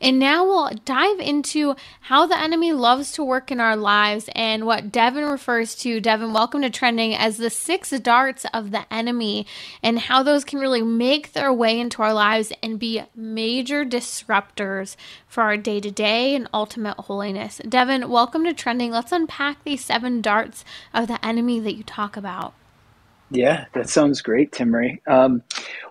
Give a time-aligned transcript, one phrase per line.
[0.00, 4.66] And now we'll dive into how the enemy loves to work in our lives and
[4.66, 9.46] what Devin refers to, Devin, welcome to trending, as the six darts of the enemy
[9.82, 14.96] and how those can really make their way into our lives and be major disruptors
[15.26, 17.60] for our day to day and ultimate holiness.
[17.68, 18.90] Devin, welcome to trending.
[18.90, 22.54] Let's unpack these seven darts of the enemy that you talk about.
[23.30, 25.00] Yeah, that sounds great, Timmerie.
[25.06, 25.42] Um,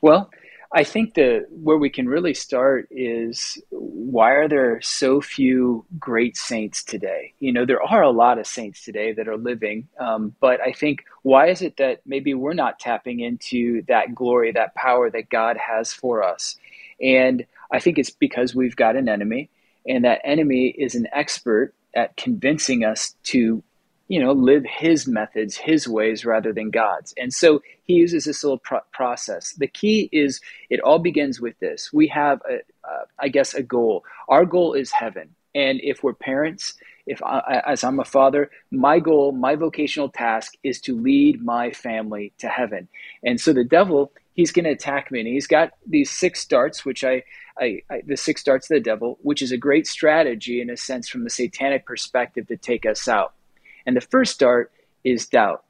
[0.00, 0.30] well,
[0.76, 6.36] I think the where we can really start is why are there so few great
[6.36, 7.32] saints today?
[7.38, 10.72] You know, there are a lot of saints today that are living, um, but I
[10.72, 15.30] think why is it that maybe we're not tapping into that glory, that power that
[15.30, 16.56] God has for us?
[17.00, 19.50] And I think it's because we've got an enemy,
[19.86, 23.62] and that enemy is an expert at convincing us to
[24.08, 27.14] you know, live his methods, his ways rather than God's.
[27.16, 29.52] And so he uses this little pro- process.
[29.52, 31.90] The key is it all begins with this.
[31.92, 34.04] We have, a, uh, I guess, a goal.
[34.28, 35.34] Our goal is heaven.
[35.54, 36.74] And if we're parents,
[37.06, 41.70] if I, as I'm a father, my goal, my vocational task is to lead my
[41.70, 42.88] family to heaven.
[43.22, 45.20] And so the devil, he's going to attack me.
[45.20, 47.22] And he's got these six darts, which I,
[47.58, 50.76] I, I, the six darts of the devil, which is a great strategy in a
[50.76, 53.32] sense from the satanic perspective to take us out.
[53.86, 54.72] And the first dart
[55.04, 55.64] is doubt.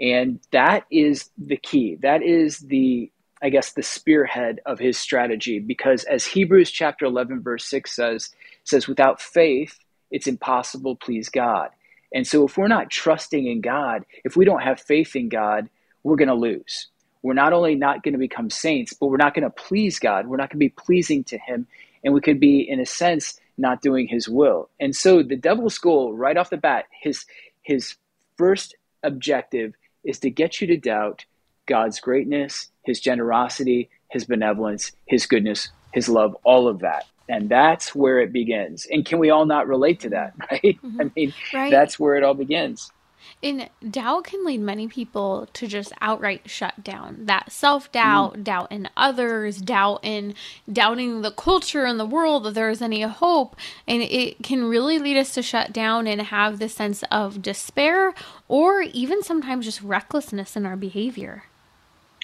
[0.00, 1.96] And that is the key.
[2.02, 3.10] That is the,
[3.42, 5.60] I guess, the spearhead of his strategy.
[5.60, 8.30] Because as Hebrews chapter 11, verse 6 says,
[8.64, 9.78] says, without faith,
[10.10, 11.70] it's impossible to please God.
[12.12, 15.68] And so if we're not trusting in God, if we don't have faith in God,
[16.02, 16.88] we're going to lose.
[17.22, 20.26] We're not only not going to become saints, but we're not going to please God.
[20.26, 21.66] We're not going to be pleasing to Him.
[22.04, 24.68] And we could be, in a sense, not doing his will.
[24.80, 27.24] And so the devil's goal right off the bat, his
[27.62, 27.96] his
[28.36, 29.74] first objective
[30.04, 31.24] is to get you to doubt
[31.66, 37.06] God's greatness, his generosity, his benevolence, his goodness, his love, all of that.
[37.28, 38.86] And that's where it begins.
[38.90, 40.62] And can we all not relate to that, right?
[40.62, 41.00] Mm-hmm.
[41.00, 41.70] I mean, right.
[41.70, 42.92] that's where it all begins.
[43.42, 47.26] And doubt can lead many people to just outright shut down.
[47.26, 48.44] That self doubt, mm.
[48.44, 50.34] doubt in others, doubt in
[50.70, 53.56] doubting the culture and the world that there is any hope.
[53.86, 58.14] And it can really lead us to shut down and have this sense of despair
[58.48, 61.44] or even sometimes just recklessness in our behavior.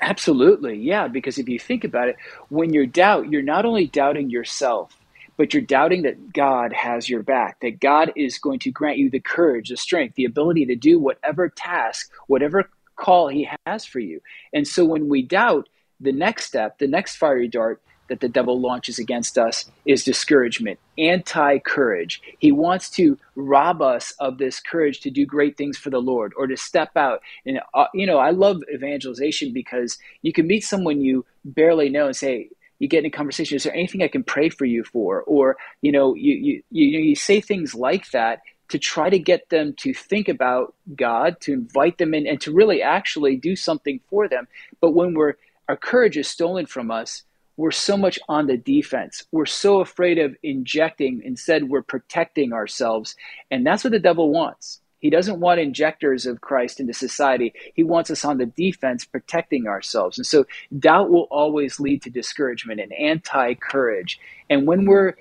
[0.00, 0.76] Absolutely.
[0.76, 1.08] Yeah.
[1.08, 2.16] Because if you think about it,
[2.48, 4.96] when you're doubt, you're not only doubting yourself,
[5.38, 9.08] but you're doubting that God has your back, that God is going to grant you
[9.08, 14.00] the courage, the strength, the ability to do whatever task, whatever call He has for
[14.00, 14.20] you.
[14.52, 15.68] And so when we doubt,
[16.00, 20.78] the next step, the next fiery dart that the devil launches against us is discouragement,
[20.96, 22.22] anti courage.
[22.38, 26.32] He wants to rob us of this courage to do great things for the Lord
[26.36, 27.20] or to step out.
[27.46, 32.06] And, uh, you know, I love evangelization because you can meet someone you barely know
[32.06, 34.84] and say, you get in a conversation is there anything i can pray for you
[34.84, 35.22] for?
[35.22, 39.48] Or you know you you you, you say things like that to try to get
[39.48, 44.00] them to think about god to invite them in and to really actually do something
[44.08, 44.48] for them.
[44.80, 45.34] But when we're
[45.68, 47.22] our courage is stolen from us
[47.56, 49.24] we're so much on the defense.
[49.32, 51.22] We're so afraid of injecting.
[51.24, 53.16] Instead we're protecting ourselves.
[53.50, 57.52] And that's what the devil wants he doesn't want injectors of Christ into society.
[57.74, 60.18] He wants us on the defense, protecting ourselves.
[60.18, 60.44] And so
[60.78, 64.18] doubt will always lead to discouragement and anti courage.
[64.50, 65.14] And when we're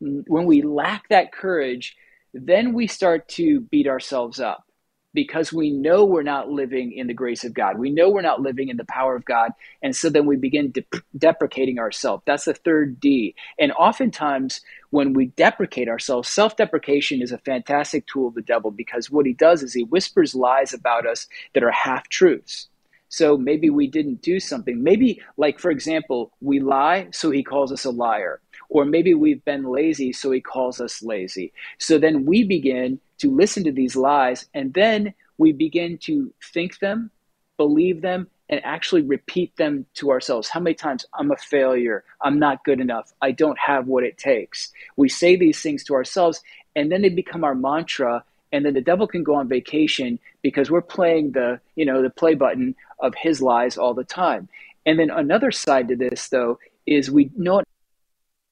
[0.00, 1.96] when we lack that courage,
[2.32, 4.63] then we start to beat ourselves up
[5.14, 7.78] because we know we're not living in the grace of God.
[7.78, 9.52] We know we're not living in the power of God.
[9.82, 10.84] And so then we begin de-
[11.16, 12.24] deprecating ourselves.
[12.26, 13.34] That's the third D.
[13.58, 14.60] And oftentimes,
[14.90, 19.26] when we deprecate ourselves, self deprecation is a fantastic tool of the devil because what
[19.26, 22.68] he does is he whispers lies about us that are half truths.
[23.08, 24.82] So maybe we didn't do something.
[24.82, 28.40] Maybe, like, for example, we lie, so he calls us a liar.
[28.68, 31.52] Or maybe we've been lazy, so he calls us lazy.
[31.78, 36.78] So then we begin to listen to these lies, and then we begin to think
[36.78, 37.10] them,
[37.56, 40.50] believe them, and actually repeat them to ourselves.
[40.50, 44.18] How many times I'm a failure, I'm not good enough, I don't have what it
[44.18, 44.70] takes.
[44.96, 46.42] We say these things to ourselves,
[46.76, 48.24] and then they become our mantra.
[48.52, 52.10] And then the devil can go on vacation because we're playing the, you know, the
[52.10, 54.48] play button of his lies all the time.
[54.86, 57.64] And then another side to this, though, is we not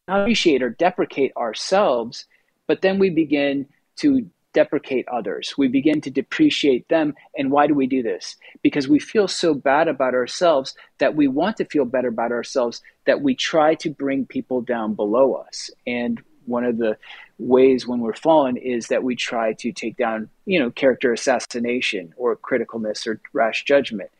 [0.09, 2.25] appreciate or deprecate ourselves,
[2.67, 5.55] but then we begin to deprecate others.
[5.57, 7.15] We begin to depreciate them.
[7.37, 8.37] And why do we do this?
[8.63, 12.83] Because we feel so bad about ourselves that we want to feel better about ourselves
[13.07, 15.71] that we try to bring people down below us.
[15.87, 16.97] And one of the
[17.39, 22.13] ways when we're fallen is that we try to take down, you know, character assassination
[22.17, 24.11] or criticalness or rash judgment.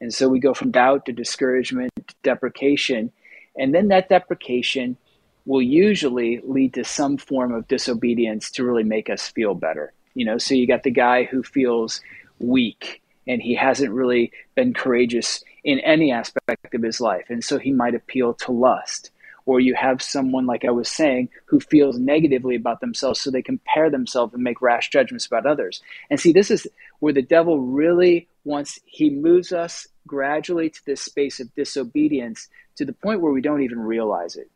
[0.00, 3.12] And so we go from doubt to discouragement to deprecation.
[3.56, 4.96] And then that deprecation
[5.46, 9.92] will usually lead to some form of disobedience to really make us feel better.
[10.14, 12.00] You know, so you got the guy who feels
[12.38, 17.26] weak and he hasn't really been courageous in any aspect of his life.
[17.28, 19.10] And so he might appeal to lust.
[19.46, 23.42] Or you have someone, like I was saying, who feels negatively about themselves, so they
[23.42, 25.80] compare themselves and make rash judgments about others.
[26.10, 26.66] And see, this is
[26.98, 32.84] where the devil really wants, he moves us gradually to this space of disobedience to
[32.84, 34.50] the point where we don't even realize it.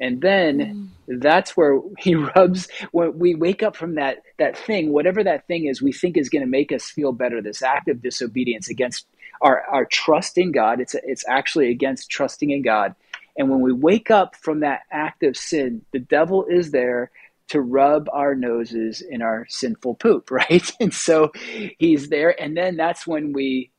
[0.00, 1.20] And then mm.
[1.20, 5.66] that's where he rubs when we wake up from that that thing, whatever that thing
[5.66, 9.06] is we think is going to make us feel better, this act of disobedience against
[9.40, 10.80] our, our trust in God.
[10.80, 12.94] It's it's actually against trusting in God.
[13.36, 17.10] And when we wake up from that act of sin, the devil is there
[17.48, 20.70] to rub our noses in our sinful poop, right?
[20.80, 21.32] And so
[21.78, 23.70] he's there and then that's when we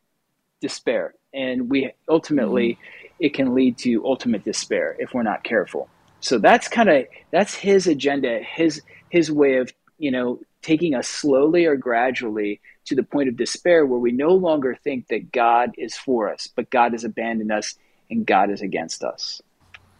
[0.62, 1.14] despair.
[1.34, 2.78] And we ultimately mm.
[3.20, 5.90] it can lead to ultimate despair if we're not careful.
[6.26, 11.08] So that's kind of that's his agenda, his his way of you know taking us
[11.08, 15.76] slowly or gradually to the point of despair where we no longer think that God
[15.78, 17.76] is for us, but God has abandoned us
[18.10, 19.40] and God is against us.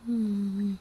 [0.08, 0.76] Hmm.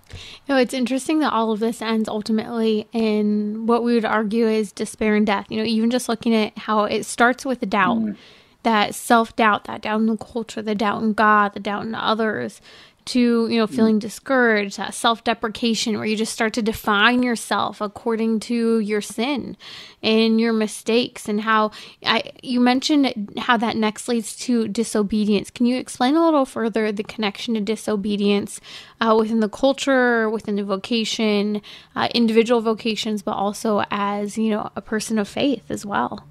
[0.49, 4.73] No, it's interesting that all of this ends ultimately in what we would argue is
[4.73, 5.49] despair and death.
[5.50, 8.17] You know, even just looking at how it starts with the doubt, mm.
[8.62, 11.94] that self doubt, that doubt in the culture, the doubt in God, the doubt in
[11.94, 12.62] others,
[13.06, 18.40] to you know feeling discouraged that self-deprecation where you just start to define yourself according
[18.40, 19.56] to your sin
[20.02, 21.70] and your mistakes and how
[22.04, 25.50] I, you mentioned how that next leads to disobedience.
[25.50, 28.60] Can you explain a little further the connection to disobedience
[29.00, 31.60] uh, within the culture within the vocation
[31.96, 36.24] uh, individual vocations but also as you know a person of faith as well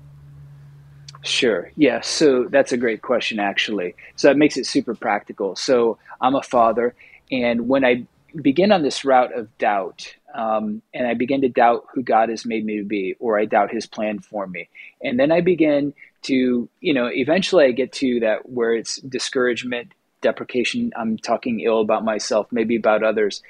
[1.24, 1.72] Sure.
[1.78, 2.02] Yeah.
[2.02, 3.96] So that's a great question, actually.
[4.18, 5.56] So that makes it super practical.
[5.56, 6.96] So I'm a father,
[7.32, 8.06] and when I
[8.42, 12.46] begin on this route of doubt, um, and I begin to doubt who God has
[12.46, 14.68] made me to be, or I doubt His plan for me,
[15.02, 15.94] and then I begin
[16.24, 20.92] to, you know, eventually I get to that where it's discouragement, deprecation.
[20.96, 23.42] I'm talking ill about myself, maybe about others.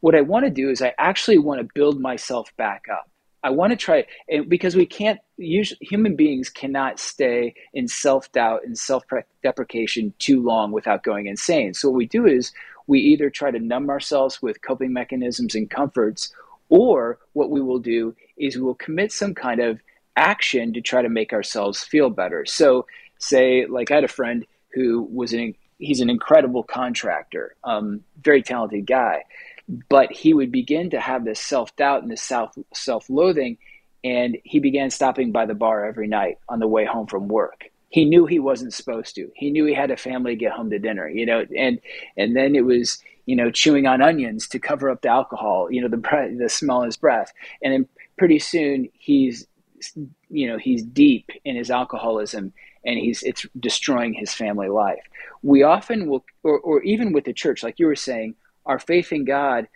[0.00, 3.08] What I want to do is I actually want to build myself back up.
[3.44, 8.30] I want to try, and because we can't, usually, human beings cannot stay in self
[8.32, 9.02] doubt and self
[9.42, 11.74] deprecation too long without going insane.
[11.74, 12.52] So, what we do is
[12.86, 16.32] we either try to numb ourselves with coping mechanisms and comforts,
[16.68, 19.80] or what we will do is we will commit some kind of
[20.16, 22.46] action to try to make ourselves feel better.
[22.46, 22.86] So,
[23.18, 28.42] say, like I had a friend who was an he's an incredible contractor, um, very
[28.42, 29.24] talented guy
[29.88, 33.58] but he would begin to have this self doubt and this self self loathing,
[34.04, 37.70] and he began stopping by the bar every night on the way home from work.
[37.88, 39.30] He knew he wasn't supposed to.
[39.34, 41.78] He knew he had a family to get home to dinner, you know, and
[42.16, 45.80] and then it was you know chewing on onions to cover up the alcohol, you
[45.80, 47.32] know, the the smell in his breath,
[47.62, 47.88] and then
[48.18, 49.46] pretty soon he's
[50.28, 52.52] you know he's deep in his alcoholism
[52.84, 55.02] and he's it's destroying his family life.
[55.42, 58.34] We often will, or, or even with the church, like you were saying,
[58.66, 59.68] our faith in God,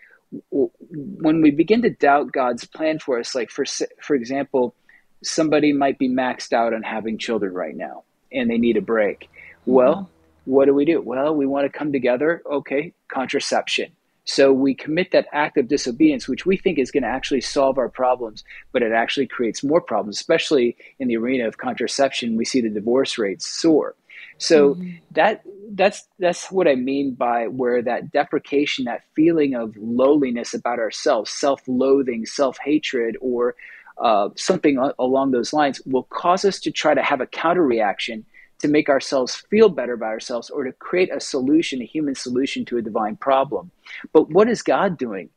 [0.50, 3.64] when we begin to doubt God's plan for us, like for
[4.00, 4.74] for example,
[5.22, 9.28] somebody might be maxed out on having children right now and they need a break.
[9.30, 9.72] Mm-hmm.
[9.72, 10.10] Well,
[10.44, 11.00] what do we do?
[11.00, 12.42] Well, we want to come together.
[12.50, 13.92] Okay, contraception.
[14.26, 17.78] So we commit that act of disobedience, which we think is going to actually solve
[17.78, 22.36] our problems, but it actually creates more problems, especially in the arena of contraception.
[22.36, 23.94] We see the divorce rates soar.
[24.38, 24.96] So mm-hmm.
[25.12, 30.80] that that's that's what I mean by where that deprecation, that feeling of lowliness about
[30.80, 33.54] ourselves, self-loathing, self-hatred, or
[33.98, 38.26] uh, something along those lines, will cause us to try to have a counter reaction
[38.60, 42.64] to make ourselves feel better about ourselves, or to create a solution, a human solution
[42.66, 43.70] to a divine problem.
[44.12, 45.30] But what is God doing?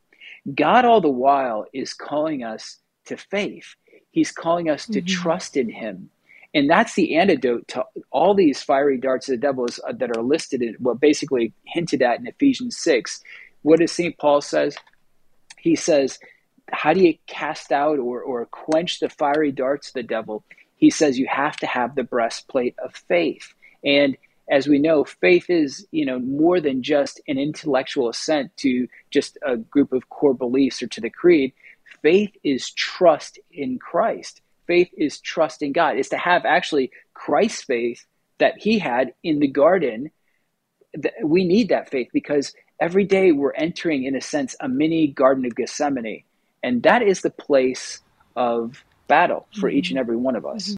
[0.54, 3.74] God, all the while, is calling us to faith.
[4.10, 5.22] He's calling us to mm-hmm.
[5.22, 6.10] trust in Him
[6.54, 10.22] and that's the antidote to all these fiery darts of the devil uh, that are
[10.22, 13.22] listed in well basically hinted at in ephesians 6
[13.62, 14.76] what does st paul says
[15.58, 16.18] he says
[16.72, 20.44] how do you cast out or, or quench the fiery darts of the devil
[20.80, 24.16] he says you have to have the breastplate of faith and
[24.50, 29.38] as we know faith is you know more than just an intellectual assent to just
[29.46, 31.52] a group of core beliefs or to the creed
[32.02, 38.06] faith is trust in christ faith is trusting God, is to have actually Christ's faith
[38.38, 40.12] that he had in the garden.
[41.24, 45.44] We need that faith because every day we're entering, in a sense, a mini Garden
[45.44, 46.22] of Gethsemane.
[46.62, 48.00] And that is the place
[48.36, 50.04] of battle for each and mm-hmm.
[50.04, 50.62] every one of us.
[50.62, 50.68] Mm-hmm.